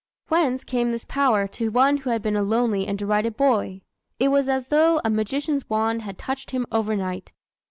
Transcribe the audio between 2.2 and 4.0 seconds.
been a lonely and derided boy?